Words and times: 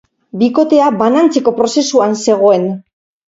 Bikotea 0.43 0.87
banantzeko 1.01 1.53
prozesuan 1.59 2.17
zegoen. 2.31 2.67